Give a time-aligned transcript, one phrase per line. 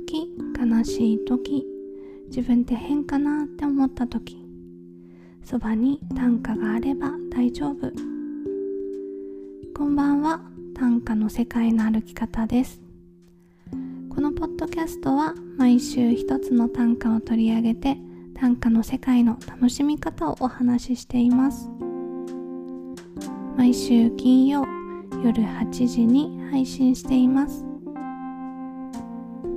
[0.00, 0.28] 時
[0.58, 1.66] 悲しい時
[2.28, 4.38] 自分って変かなって思った時
[5.44, 7.90] そばに短歌があれば大丈夫。
[9.76, 10.40] こんばんは
[10.74, 12.80] 短歌の世界の歩き方です。
[14.08, 17.96] このポッドキャストは毎週一つの短歌を取り上げて
[18.34, 21.68] 短歌の世界の楽しみ方をお話ししています。
[23.56, 24.64] 毎週金曜
[25.24, 27.69] 夜8時に配信しています。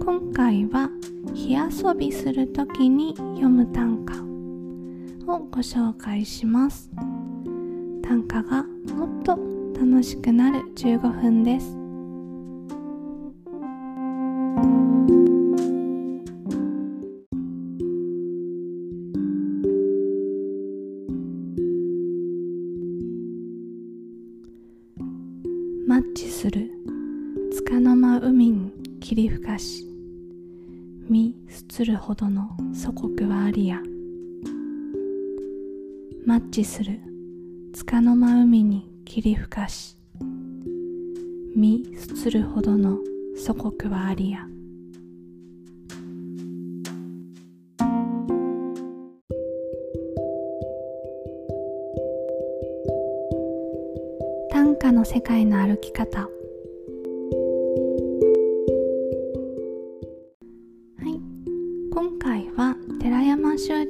[0.05, 0.89] 今回は
[1.33, 6.91] 火遊びする時に読む短歌をご紹介します。
[8.03, 9.37] 短歌がもっと
[9.79, 11.82] 楽しくなる15分です。
[32.13, 33.81] ほどの祖国はありや。
[36.27, 36.99] マッチする。
[37.75, 39.97] 束の間海に霧吹かし。
[41.55, 42.99] 身すつるほどの
[43.35, 44.45] 祖国はありや。
[54.51, 56.29] 短歌の世界の歩き方。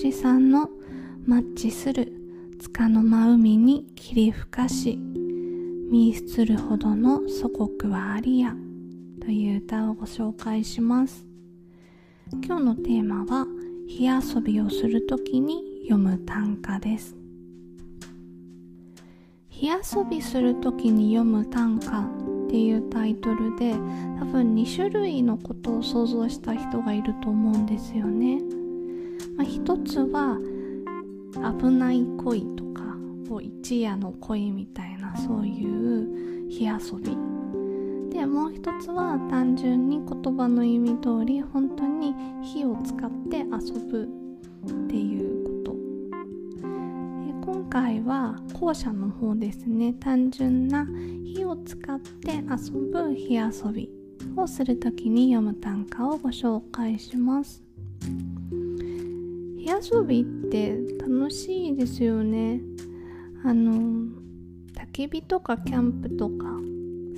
[0.03, 0.69] 山修司さんの
[1.25, 2.11] 「マッチする
[2.61, 4.99] 束の間海に霧吹かし
[5.89, 8.53] 見するほどの祖国はありや」
[9.21, 11.25] という歌をご紹介します
[12.45, 13.47] 今日のテーマは
[13.87, 17.15] 火遊びをするときに読む短歌です
[19.47, 23.71] 火遊びする時に読む短歌っていうタイトルで
[24.19, 28.62] 多分2種類のことを想像した人がいると思うんですよね。
[29.37, 30.37] まあ、一つは
[31.59, 32.73] 危ない恋とか
[33.37, 37.17] う一夜の恋みたいなそういう火遊び。
[38.09, 42.13] でもう一つは単純に言葉の意味通り本当に
[42.43, 44.07] 火を使って遊ぶっ
[44.87, 45.73] ていうこと。
[47.43, 49.93] 今回は後者の方ですね。
[49.93, 50.85] 単純な
[51.23, 53.89] 火を使って遊ぶ火遊び
[54.37, 57.63] をする時に読む短歌をご紹介します。
[59.63, 62.59] 火遊びって楽しいですよね。
[63.45, 64.09] あの
[64.73, 66.47] 焚き火とかキャンプとか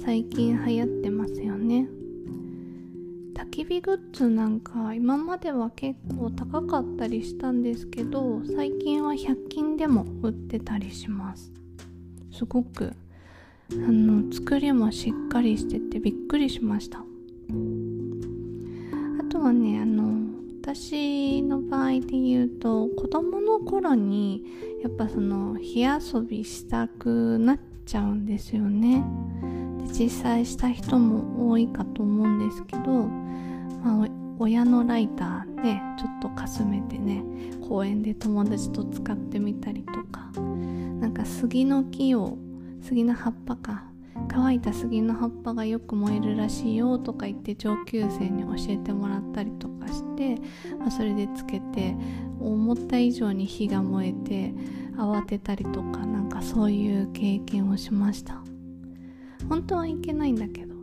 [0.06, 1.88] 最近流行ってますよね。
[3.34, 11.52] 焚き火グッズなんか今までは結構高かったりしたんですけど最近は100均でも売ってたりします。
[12.32, 12.94] すごく
[13.72, 17.00] あの作りもしっかりしててびっくりしました。
[17.00, 17.04] あ
[19.32, 20.05] とはねあの
[20.76, 24.44] 私の場合で言うと子供の頃に
[24.84, 29.02] やっぱその火遊びしたくなっちゃうんですよね。
[29.88, 37.24] で実際した人も多いかと思うんですけど、まあ、親のライターねちょっとかすめてね
[37.70, 40.30] 公園で友達と使ってみたりとか
[41.00, 42.38] なんか杉の木を
[42.82, 43.86] 杉の葉っぱか
[44.30, 50.36] 乾いた杉の葉っぱがよく燃えるらしいよとか言って上級生に教えてもらったりとかして、
[50.80, 51.96] まあ、それでつけて
[52.40, 54.54] 思った以上に火が燃えて
[54.98, 58.42] 慌てたりとかなんかそういう経験をしました。
[59.50, 60.76] 本当はいけないんだけど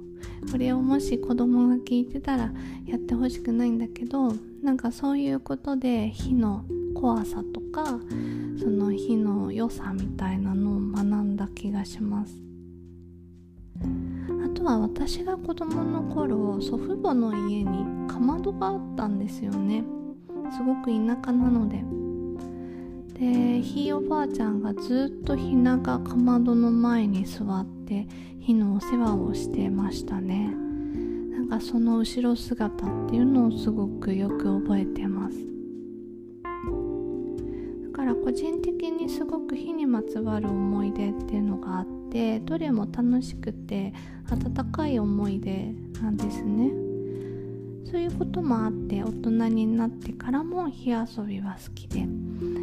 [0.51, 2.53] これをもし子供が聞いてたら
[2.87, 4.33] やってほしくないんだけど
[4.63, 6.65] なんかそういうことで火の
[6.95, 7.99] 怖さとか
[8.61, 12.52] その火の良さみたいなのを学んだ気がします。
[14.45, 19.85] あとは私が子供の頃祖父母の家にかまどがあったんですよね。
[20.57, 21.83] すごく田舎なので。
[23.19, 28.09] でひいおばあちゃんがずっとひながかまどの前に座って
[28.41, 30.53] 火のお世話をしてましたね。
[31.31, 35.39] なんかその後ろ姿っていうのをすごくよく覚えてます。
[37.85, 42.02] だから個人的にすごく火にまつわる思い出っていうのがあって
[42.45, 43.95] どれも楽しくて
[44.31, 46.71] 温かい思い出なんですね。
[47.91, 52.07] そういうこともあって大人になってからも火遊びは好きで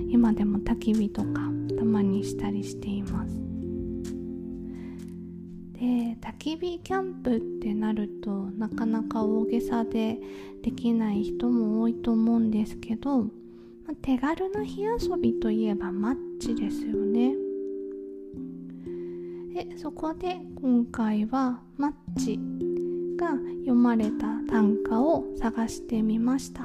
[0.10, 1.42] 今でも焚き火とか
[1.78, 3.34] たまにしたりしています。
[5.74, 10.20] で焚き火キャンプってなるとなかなか大げさで
[10.62, 13.28] できない人も多いと思うんですけど、
[14.02, 17.34] 手軽な火遊びといえばマッチですよね。
[19.60, 22.40] でそこで今回はマッチ
[23.20, 26.64] が読まれた短歌を探してみました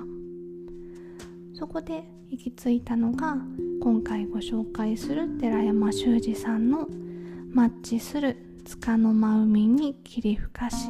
[1.54, 3.36] そこで行き着いたのが
[3.82, 6.86] 今回ご紹介する寺山修司さんの
[7.50, 8.36] 「マッチする
[8.80, 10.88] 束の間海に霧吹かし」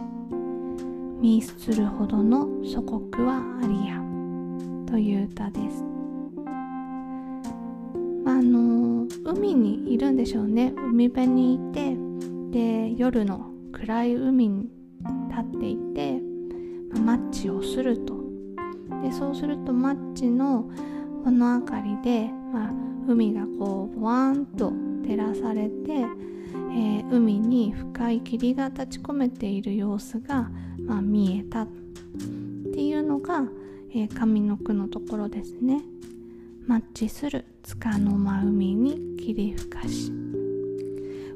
[1.22, 3.96] 「ミスするほどの祖国はありや」
[4.86, 5.93] という歌です。
[9.34, 11.96] 海にいるんでしょうね海辺にいて
[12.50, 14.68] で夜の暗い海に
[15.28, 16.20] 立っていて、
[16.94, 18.14] まマッチをすると
[19.02, 20.70] でそうするとマッチの
[21.24, 22.72] 炎明かりで、まあ、
[23.08, 24.72] 海がこうボワーンと
[25.02, 30.50] 照らされて、えー、海に深い霧が立ち込めている様子が、
[30.86, 31.68] まあ、見えたっ
[32.72, 33.42] ていうのが、
[33.90, 35.82] えー、上の句のところですね。
[36.66, 40.10] マッチする束の間海に霧吹かし。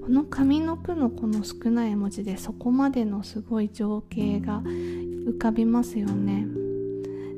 [0.01, 6.47] この上の句のこの少ない文字でそこまでのすごい情景が浮かびますよね。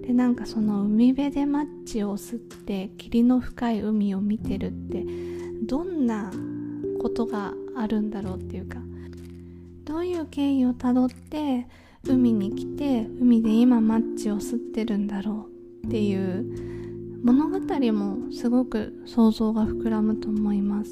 [0.06, 5.04] でなんかその海辺でマッチを吸って霧の深い海を見てるって
[5.66, 6.30] どんな
[7.02, 8.78] ことがあるんだろうっていうか。
[9.84, 11.66] どういう経緯をたどって
[12.04, 15.48] 海に来て海で今マッチを吸ってるんだろ
[15.82, 16.79] うっていう
[17.22, 17.58] 物語
[17.92, 20.90] もすごく想像が膨らむと思います。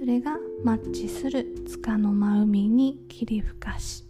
[0.00, 4.04] それがマッチする束の間海に霧吹かし。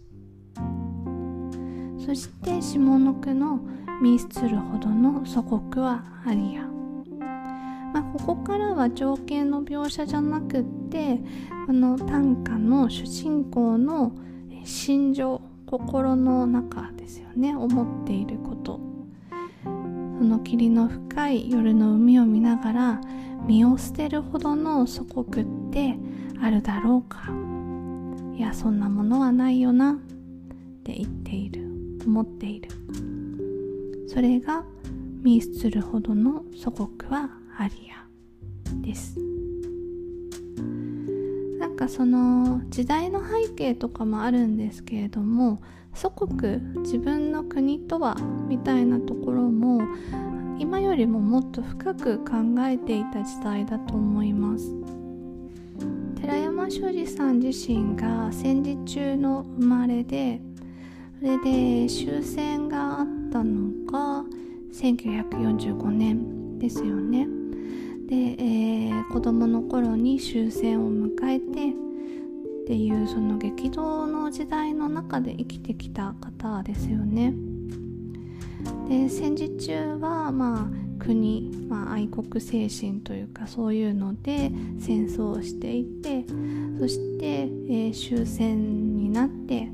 [2.03, 3.59] そして下の句の
[4.01, 6.63] ミスするほどの祖国はありや
[7.93, 11.19] まあ、ここからは情景の描写じゃなくって
[11.65, 14.11] この短歌の主人公の
[14.63, 17.55] 心情心の中ですよね。
[17.55, 18.37] 思っている
[20.19, 23.01] その霧の深い夜の海を見ながら
[23.47, 25.97] 身を捨てるほどの祖国って
[26.41, 27.31] あるだろうか。
[28.35, 29.95] いやそんなものはないよなっ
[30.83, 31.69] て言っている。
[32.05, 32.69] 思っている。
[34.09, 34.65] それが
[35.23, 38.05] 身するほどの祖国はアリア
[38.85, 39.28] です。
[41.79, 45.61] かその時代の背景とかもあるんですけれども
[45.93, 48.17] 祖国自分の国とは
[48.49, 49.81] みたいなところも
[50.59, 52.33] 今よりももっと深く考
[52.67, 54.75] えていた時代だと思います。
[56.19, 60.41] 寺山修司さん自身が戦時中の生まれで
[61.19, 64.25] それで終戦があったのが
[64.73, 67.38] 1945年ですよね。
[68.09, 71.45] で、えー、子供の頃に終戦を迎えて
[72.63, 77.35] っていうその激動の時代の中で生きてきた方ですよね。
[78.89, 86.25] で戦時中はまあ国、まあ、愛国精神というかそういうので戦争をしていて
[86.79, 89.69] そして、えー、終戦になって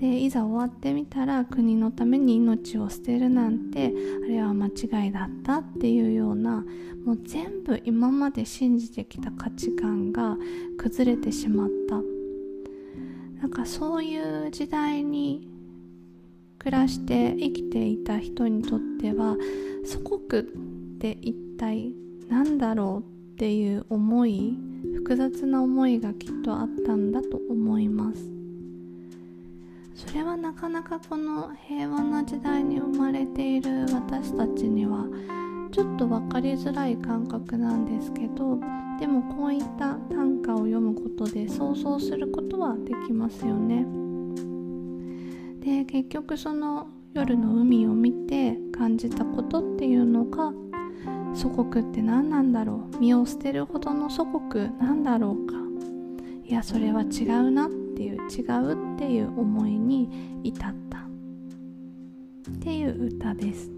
[0.00, 3.92] でいざ終わってみたら国のために命を捨てるなんて
[4.24, 6.64] あれは間違いだったっていうような
[7.04, 10.38] もう全部今まで信じてきた価値観が
[10.78, 12.00] 崩れてしまった。
[13.42, 15.46] なんかそういう時代に
[16.58, 19.36] 暮らして生きていた人にとっては
[19.84, 20.44] 祖国っ
[20.98, 21.92] て一体
[22.28, 24.56] 何だろうっていう思い
[24.94, 28.39] 複雑な思いがきっとあったんだと思います。
[30.06, 35.04] それはなかなかこの平和な時代に生まれている私たちには
[35.70, 38.58] ちょっと分かりづらい感覚なんですけど
[38.98, 43.84] でもこういった短歌を読むことで想像することはできますよね。
[45.60, 50.52] で結局その夜の海を見て感じたことっていうのが
[51.34, 52.98] 祖国って何なんだろう？
[52.98, 55.54] 身を捨てるほどの祖国なんだろうか？
[56.42, 58.40] いやそれは違うなっていう違
[58.72, 63.70] うっていう思いに至ったっていう歌です。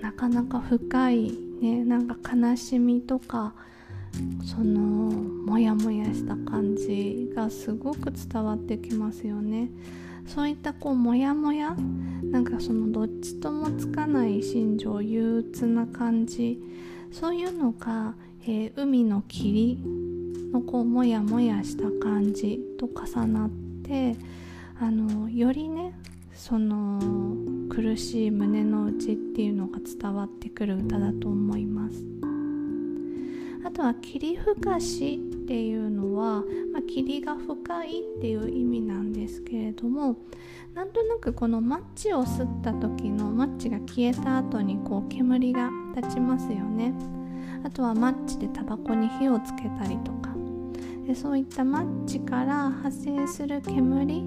[0.00, 3.54] なかなか深いねなんか悲しみとか
[4.44, 9.68] そのモヤモヤした感じがすごく伝わってきますよね。
[10.28, 11.74] そういったこうモヤモヤ
[12.22, 16.60] なんかそのどっちともつかない心情憂鬱な感じ
[17.10, 19.80] そういうのが、えー、海の霧
[20.52, 23.50] のこうモヤモヤした感じと重なっ
[23.82, 24.16] て
[24.80, 25.92] あのよりね
[26.32, 27.00] その
[27.68, 32.04] 苦しい胸の内っていうのが伝わってくる歌だと思います。
[33.64, 40.16] あとは霧吹かしっていうのは、まあ、霧が深いっていう意味なんですけれども
[40.72, 46.94] なんとなくこのマッチを吸った時のマッチが消えた後にこう煙が立ちますよね。
[47.64, 50.35] あとはマッチでタバコに火をつけたりとか
[51.06, 54.24] でそういったマッチから発生する煙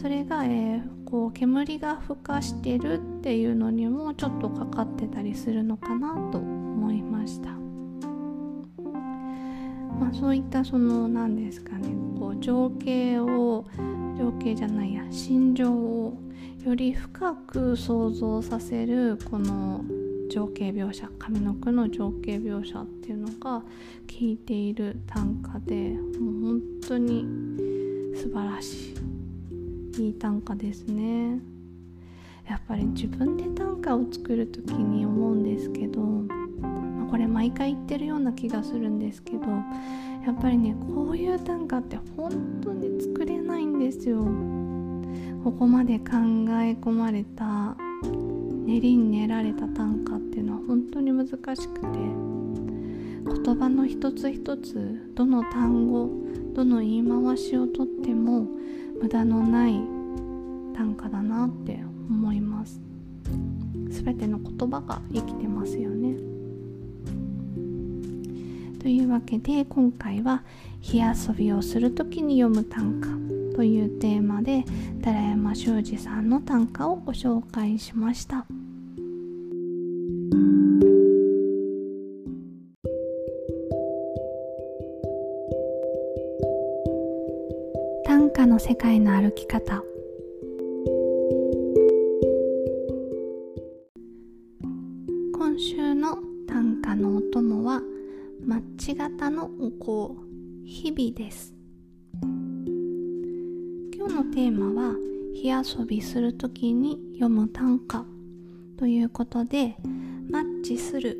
[0.00, 7.50] それが、えー、こう煙が孵化してるっていうのにもちょっとかかってたりするのかなと思いました。
[9.98, 13.66] まあ、そういったその何ですかねこう情景を
[14.16, 16.14] 情景じゃないや心情を
[16.64, 19.84] より深く想像させるこの
[20.30, 23.64] 情景描写上の句の情景描写っていうのが効
[24.20, 27.26] いている短歌でもう本当に
[28.14, 28.94] 素晴らし
[29.98, 31.40] いいい短歌ですね。
[32.48, 39.46] やっぱり自分で短歌を作る時に思うんですけど、まあ、これ毎回言ってるような気がするんですけど
[40.24, 44.24] やっぱりねこういう短歌って本当に作れないんですよ。
[45.42, 47.76] ここまで考え込まれた
[48.66, 51.56] 練りに練られた短歌っていうのは本当に難しくて
[53.44, 56.08] 言葉の一つ一つどの単語
[56.54, 58.46] どの言い回しをとっても
[59.00, 59.74] 無駄のない
[60.74, 62.80] 短歌だなって思います。
[63.88, 66.16] 全ての言葉が生きてますよね。
[68.80, 70.42] というわけで今回は
[70.80, 73.39] 火遊びをする時に読む短歌。
[73.54, 74.64] というテーマで
[75.02, 78.46] 寺山修司さんの短歌をご紹介しました。
[88.04, 89.84] 短歌の世界の歩き方
[95.32, 97.82] 今週の短歌のお供は
[98.44, 100.20] マッチ型のお香
[100.64, 101.54] 日々です
[104.40, 104.94] テーマは
[105.34, 108.06] 火遊びするときに読む短歌
[108.78, 109.76] ということで
[110.30, 111.18] マッチする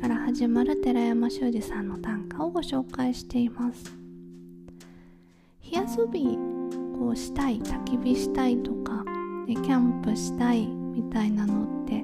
[0.00, 3.92] から始まる寺山修司さんの短歌をご紹介しています
[5.60, 6.38] 火遊び
[6.98, 9.04] をしたい焚き火したいとか
[9.46, 12.02] でキャンプしたいみたいなのって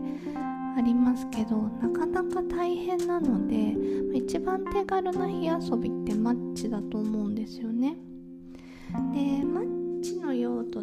[0.76, 3.74] ありますけどなかなか大変なので
[4.14, 7.96] 一番手軽な火遊びってマッチだと思うんですよね。
[9.14, 9.44] で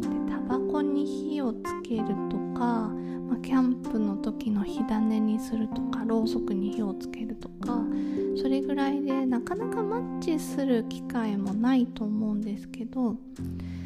[0.00, 2.90] 途ってタバコに火をつけるとか、
[3.28, 7.80] まあ、キャンプの時の火種にするとかろうそくに火をつけるとか
[8.40, 13.16] それぐらいでなかなかマッチする機会もないと思うんですけど、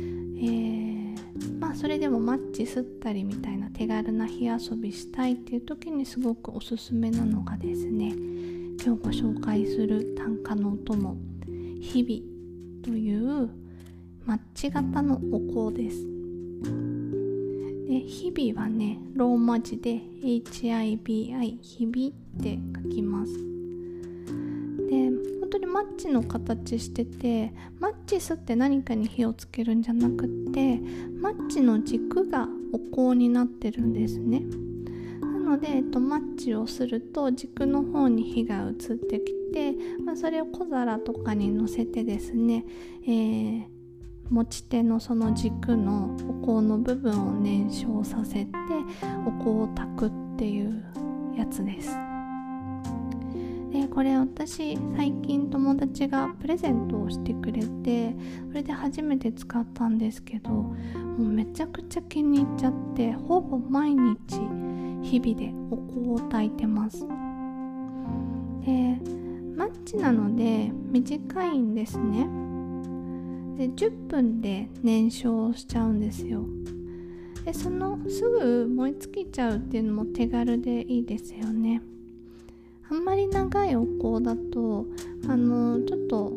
[0.00, 1.14] えー、
[1.58, 8.14] まあそれでもマッチすったりみたいな手軽な火遊びしたいっていう時にすごくおすすめなのがですね
[8.82, 11.16] 今日ご紹介する短歌のお供
[11.80, 12.40] 「日々」
[12.82, 13.50] という
[14.24, 16.20] マッチ型のお香です。
[17.90, 23.32] で日々はねローマ字で HIBI 日々って書きます
[24.88, 25.10] で
[25.40, 30.78] 本当にマッチの形しててマッチスって何かに火をつけるんじゃなくって
[31.20, 34.44] マッチの軸がお香になってるんですね
[35.20, 39.72] なので、えっと、マッチをすると軸の方に火が移ってきて、
[40.04, 42.64] まあ、それを小皿とかに乗せてですね、
[43.02, 43.79] えー、
[44.30, 48.50] 持ち手のその軸のお香の部分を燃焼させて
[49.26, 50.82] お香を炊くっていう
[51.36, 51.90] やつです。
[53.72, 58.16] でこれ私最近友達がプレゼントをしてくれて
[58.48, 60.74] それで初めて使ったんですけども
[61.18, 64.38] うめちゃくちゃ気に入っちゃってほぼ毎日
[65.02, 65.76] 日々でお
[66.16, 67.00] 香を炊いてます。
[67.00, 67.06] で
[69.56, 72.49] マッチなので短いんですね。
[73.60, 76.46] で10分で燃焼しちゃうんですよ
[77.44, 81.82] でそのすぐ燃え尽きちゃうっていうのも手軽でいいですよね
[82.90, 84.86] あんまり長いお香だと
[85.28, 86.32] あのちょっと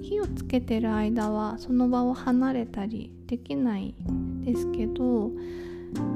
[0.00, 3.94] 火をつけてる間はその場を離れたりできない
[4.42, 5.32] ですけどこ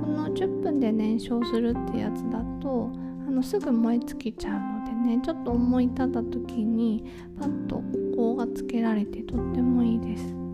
[0.06, 2.90] の10分で燃焼するってやつだと
[3.28, 7.04] あのすぐ燃え尽きちゃうのでねちょっと思い立った時に
[7.38, 7.82] パッと
[8.16, 10.45] お香がつけられてとってもいいです。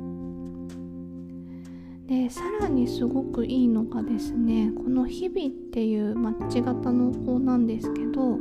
[2.12, 8.38] でさらにすごくいいのがですねこの「日々」っていうマッチ型のお香なんですけど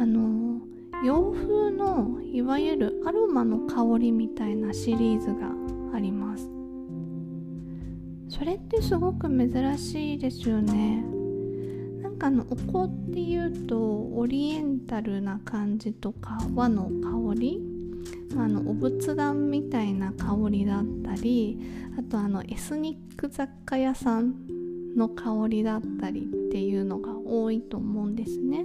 [0.00, 0.60] あの
[1.04, 5.52] 洋風のいわゆるアロマの香りみたいなシリーズが
[5.94, 6.50] あります。
[8.28, 11.04] それってすごく珍しいですよね。
[12.02, 13.78] なんかあのお香っていうと
[14.16, 17.75] オリエンタルな感じとか和の香り
[18.36, 21.58] あのお仏壇みたいな香りだったり
[21.98, 24.34] あとあのエスニック雑貨屋さん
[24.96, 28.64] の香りだったりっていうのが多いと思うんですね。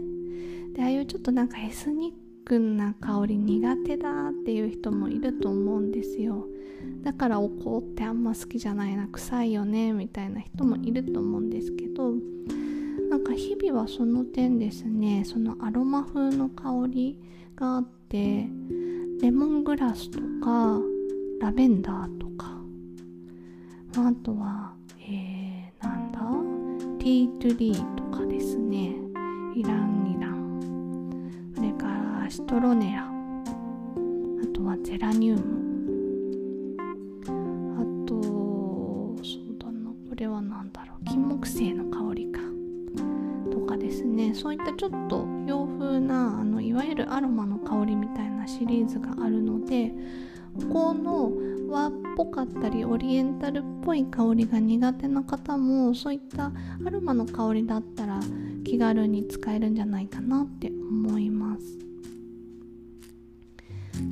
[0.74, 2.12] でああいうちょっとなんかエスニッ
[2.46, 6.48] クな香り苦手だっていう人もいると思うんですよ。
[7.04, 12.14] だからお香ってあんま好きじゃないな臭いよねみたいな人もいると思うんですけど
[13.10, 17.20] なんか日々はその点ですねそのアロマ風の香り
[17.56, 18.48] があって
[19.22, 20.80] レモングラスとか
[21.40, 22.60] ラベンダーとか。
[23.96, 26.20] あとはえー、なんだ？
[26.98, 28.96] ティートゥリーとかですね。
[29.56, 31.52] イランイラン。
[31.56, 33.04] それからシトロネラ。
[33.04, 33.10] あ
[34.56, 35.42] とはゼラニウム。
[37.78, 38.24] あと
[39.24, 39.92] そうだな。
[39.92, 41.06] これは何だろう？
[41.06, 42.42] 金木犀の香りか。
[43.52, 44.34] とかですね。
[44.34, 49.94] そういったちょっと洋風なあのいわゆるアロマの香りみたいなシリーズがあるので
[50.72, 51.32] この
[51.70, 56.52] 和っぽかったりオリエンタルっぽい香りが苦手な方もそういった
[56.86, 58.20] アロマの香りだったら
[58.66, 61.80] 気軽に使えるんじゃないかなって思います。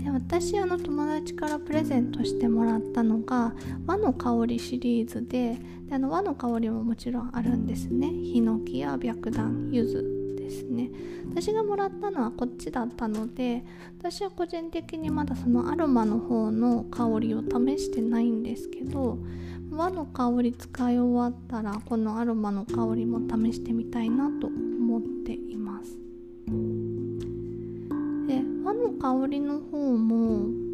[0.04, 3.54] で私あの友達からプレゼントしてもらったのが
[3.88, 5.58] 和の香りシリーズで
[5.88, 8.08] であの和の香りももちろんあるんですね。
[8.08, 10.19] ヒノキや白檀柚子。
[10.50, 10.90] ですね。
[11.30, 13.64] 私がもらったのはこっちだったので
[14.00, 19.20] 私は個人的にまだそのアロマの方の香りを試してないんですけど
[19.72, 25.98] 和の香り使い終わったらこのアロマの香りも試してみたいなと思っています。
[28.28, 30.69] で和の香りの方も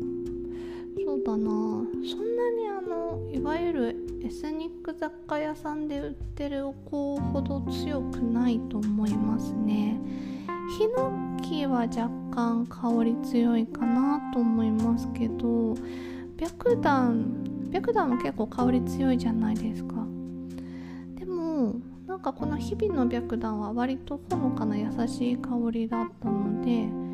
[1.03, 1.49] そうだな。
[1.49, 6.73] そんなにあのいわゆるエスニック雑貨屋さんで売ってるお
[7.17, 9.99] 香ほど強くないと思いますね。
[10.77, 15.75] ヒノキは若干香り強いかなと思いますけど
[16.39, 19.93] 白檀白檀も結構香り強いじゃないですか。
[21.15, 21.75] でも
[22.07, 27.04] なんかこの日々の白檀は割とほのかな優しい香りだったので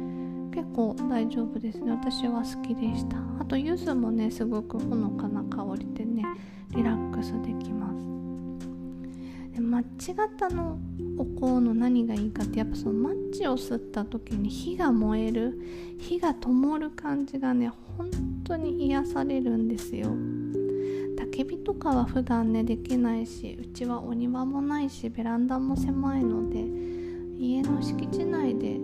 [0.51, 1.91] 結構大丈夫ですね。
[1.91, 3.17] 私は好きでした。
[3.39, 6.23] あと柚子もねすごくほのかな香りでね
[6.75, 9.55] リラックスできます。
[9.55, 10.77] でマッチ型の
[11.17, 15.59] お香の何がいいかってやっぱそのマッチを吸った時に火が燃える
[15.97, 18.09] 火が灯る感じがね本
[18.43, 20.09] 当に癒されるんですよ。
[21.17, 26.65] 焚き火とかは普段ねできないしうちはお庭もないしベランダも狭いので
[27.37, 28.79] 家の敷地内で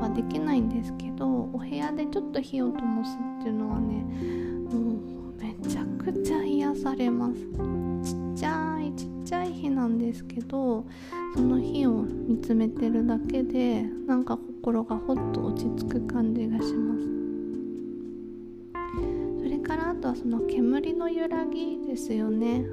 [0.00, 4.04] はできないんですけどお部屋でちょっと火を灯すっていうのはね
[4.72, 7.34] もうめちゃくちゃ癒されます。
[8.02, 10.84] ちっちゃいちっちゃい火なんですけど
[11.34, 17.08] その火を見つめてるだけでなんか心がほっと落ち着く感じがします。
[19.42, 22.64] それからあとはその煙の揺らぎですよね。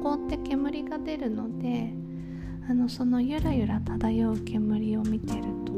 [0.00, 1.92] お香って煙が出るので
[2.68, 5.77] あのそのゆらゆら漂う煙を見てると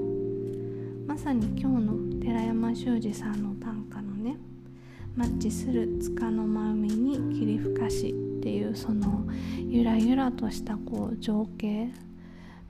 [1.11, 4.37] まさに今日の寺山修司さんの短歌のね
[5.17, 9.27] 「マッチする束の真海に霧吹かし」っていうその
[9.59, 11.91] ゆらゆらとしたこう情景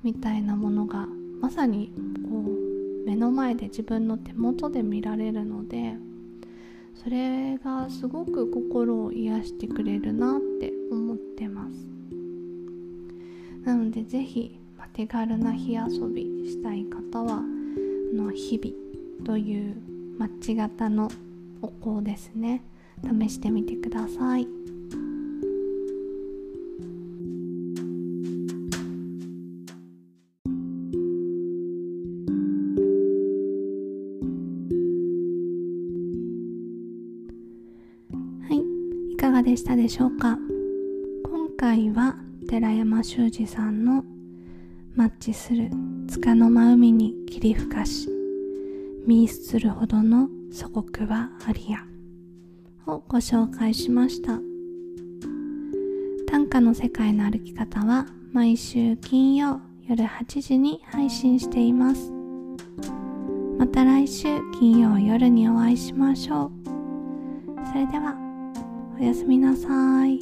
[0.02, 1.06] みたいなものが
[1.42, 1.92] まさに
[2.30, 5.98] こう目の前で自分の手元で見られるので
[6.94, 11.86] それがすごく心を癒してくれるなって思ってます。
[13.66, 14.58] なので是非
[14.94, 17.59] 手軽な火遊びしたい方は
[18.14, 19.76] の日々という
[20.18, 21.10] マッチ型の
[21.62, 22.62] お香ですね。
[23.02, 24.46] 試してみてください。
[38.42, 38.58] はい
[39.12, 40.38] いかがでしたでしょうか？
[41.24, 42.16] 今回は
[42.48, 44.04] 寺山修司さんの
[44.94, 45.70] マッチする
[46.10, 48.08] 束の間海に霧吹かし
[49.06, 51.78] 見するほどの祖国はありや。
[52.84, 54.40] をご紹介しました。
[56.26, 62.10] 短歌の世界の歩き方は毎週金曜夜8時に配信しています。
[63.56, 66.50] また来週金曜夜にお会いしましょう。
[67.68, 68.16] それでは
[68.98, 70.18] おやすみなさい。